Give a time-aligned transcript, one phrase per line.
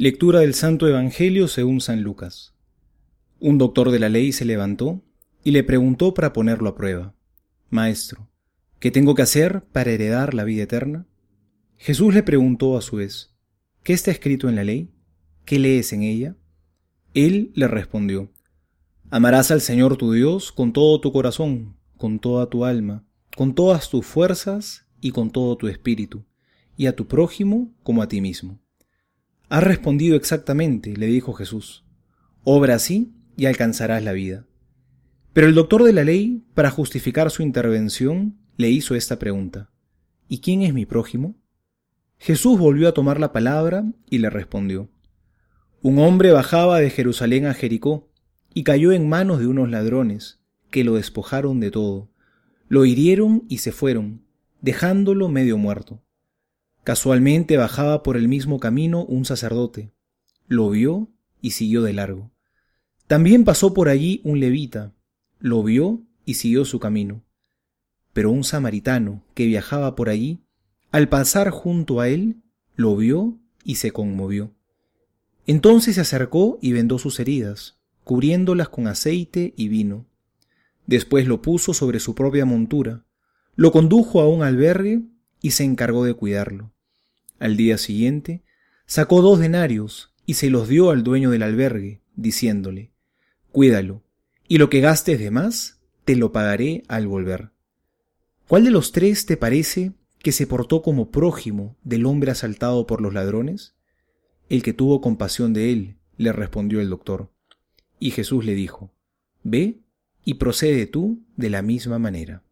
[0.00, 2.54] Lectura del Santo Evangelio según San Lucas.
[3.40, 5.02] Un doctor de la ley se levantó
[5.42, 7.16] y le preguntó para ponerlo a prueba,
[7.68, 8.30] Maestro,
[8.78, 11.08] ¿qué tengo que hacer para heredar la vida eterna?
[11.78, 13.34] Jesús le preguntó a su vez,
[13.82, 14.88] ¿qué está escrito en la ley?
[15.44, 16.36] ¿Qué lees en ella?
[17.12, 18.30] Él le respondió,
[19.10, 23.04] Amarás al Señor tu Dios con todo tu corazón, con toda tu alma,
[23.36, 26.24] con todas tus fuerzas y con todo tu espíritu,
[26.76, 28.60] y a tu prójimo como a ti mismo.
[29.48, 31.84] Has respondido exactamente, le dijo Jesús.
[32.44, 34.46] Obra así y alcanzarás la vida.
[35.32, 39.70] Pero el doctor de la ley, para justificar su intervención, le hizo esta pregunta.
[40.28, 41.36] ¿Y quién es mi prójimo?
[42.18, 44.90] Jesús volvió a tomar la palabra y le respondió.
[45.80, 48.10] Un hombre bajaba de Jerusalén a Jericó
[48.52, 50.40] y cayó en manos de unos ladrones,
[50.70, 52.10] que lo despojaron de todo,
[52.68, 54.26] lo hirieron y se fueron,
[54.60, 56.02] dejándolo medio muerto.
[56.88, 59.92] Casualmente bajaba por el mismo camino un sacerdote.
[60.46, 61.10] Lo vio
[61.42, 62.30] y siguió de largo.
[63.06, 64.94] También pasó por allí un levita.
[65.38, 67.26] Lo vio y siguió su camino.
[68.14, 70.46] Pero un samaritano que viajaba por allí,
[70.90, 72.36] al pasar junto a él,
[72.74, 74.54] lo vio y se conmovió.
[75.46, 80.06] Entonces se acercó y vendó sus heridas, cubriéndolas con aceite y vino.
[80.86, 83.04] Después lo puso sobre su propia montura,
[83.56, 85.02] lo condujo a un albergue
[85.42, 86.72] y se encargó de cuidarlo.
[87.38, 88.42] Al día siguiente,
[88.86, 92.92] sacó dos denarios y se los dio al dueño del albergue, diciéndole,
[93.52, 94.02] Cuídalo,
[94.46, 97.50] y lo que gastes de más, te lo pagaré al volver.
[98.48, 103.00] ¿Cuál de los tres te parece que se portó como prójimo del hombre asaltado por
[103.00, 103.74] los ladrones?
[104.48, 107.30] El que tuvo compasión de él, le respondió el doctor.
[108.00, 108.90] Y Jesús le dijo,
[109.44, 109.80] Ve
[110.24, 112.42] y procede tú de la misma manera.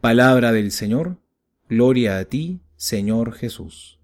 [0.00, 1.18] Palabra del Señor,
[1.68, 4.00] gloria a ti, Señor Jesús.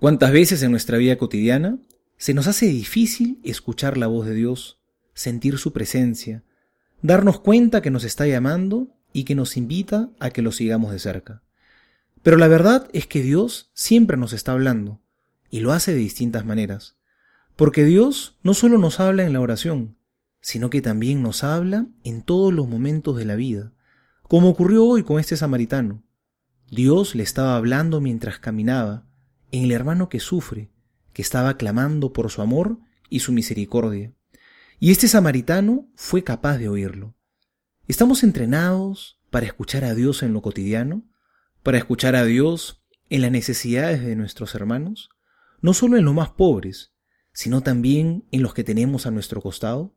[0.00, 1.78] ¿Cuántas veces en nuestra vida cotidiana
[2.16, 4.80] se nos hace difícil escuchar la voz de Dios,
[5.14, 6.42] sentir su presencia,
[7.02, 10.98] darnos cuenta que nos está llamando y que nos invita a que lo sigamos de
[10.98, 11.44] cerca?
[12.24, 15.00] Pero la verdad es que Dios siempre nos está hablando,
[15.50, 16.96] y lo hace de distintas maneras.
[17.54, 19.98] Porque Dios no solo nos habla en la oración,
[20.40, 23.72] sino que también nos habla en todos los momentos de la vida,
[24.24, 26.02] como ocurrió hoy con este samaritano.
[26.70, 29.06] Dios le estaba hablando mientras caminaba,
[29.52, 30.72] en el hermano que sufre,
[31.12, 34.12] que estaba clamando por su amor y su misericordia.
[34.80, 37.14] Y este samaritano fue capaz de oírlo.
[37.86, 41.04] ¿Estamos entrenados para escuchar a Dios en lo cotidiano?
[41.62, 45.10] ¿Para escuchar a Dios en las necesidades de nuestros hermanos?
[45.60, 46.92] No solo en los más pobres,
[47.32, 49.94] sino también en los que tenemos a nuestro costado.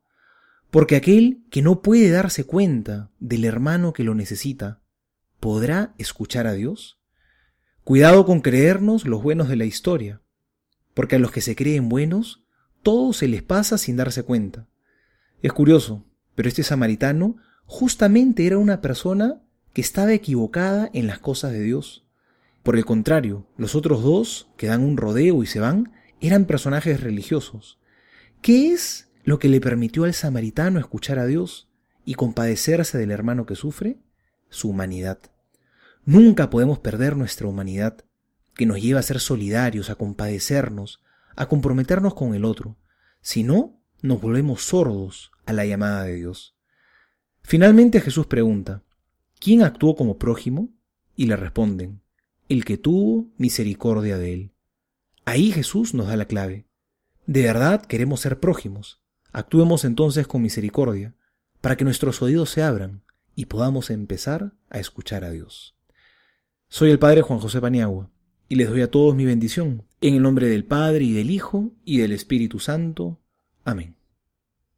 [0.70, 4.79] Porque aquel que no puede darse cuenta del hermano que lo necesita,
[5.40, 7.00] ¿podrá escuchar a Dios?
[7.84, 10.22] Cuidado con creernos los buenos de la historia,
[10.94, 12.44] porque a los que se creen buenos,
[12.84, 14.68] todo se les pasa sin darse cuenta.
[15.42, 16.06] Es curioso,
[16.36, 19.42] pero este samaritano justamente era una persona
[19.74, 22.06] que estaba equivocada en las cosas de Dios.
[22.64, 27.02] Por el contrario, los otros dos, que dan un rodeo y se van, eran personajes
[27.02, 27.80] religiosos.
[28.42, 31.70] ¿Qué es lo que le permitió al samaritano escuchar a Dios
[32.06, 33.98] y compadecerse del hermano que sufre?
[34.50, 35.20] Su humanidad.
[36.06, 38.04] Nunca podemos perder nuestra humanidad,
[38.56, 41.02] que nos lleva a ser solidarios, a compadecernos,
[41.36, 42.78] a comprometernos con el otro.
[43.22, 46.58] Si no, nos volvemos sordos a la llamada de Dios.
[47.42, 48.84] Finalmente Jesús pregunta,
[49.40, 50.70] ¿quién actuó como prójimo?
[51.16, 52.02] Y le responden,
[52.48, 54.54] el que tuvo misericordia de él.
[55.26, 56.66] Ahí Jesús nos da la clave.
[57.28, 59.02] De verdad queremos ser prójimos.
[59.32, 61.16] Actuemos entonces con misericordia,
[61.62, 63.04] para que nuestros oídos se abran
[63.40, 65.74] y podamos empezar a escuchar a Dios.
[66.68, 68.12] Soy el Padre Juan José Paniagua
[68.50, 71.72] y les doy a todos mi bendición, en el nombre del Padre y del Hijo
[71.86, 73.18] y del Espíritu Santo.
[73.64, 73.99] Amén.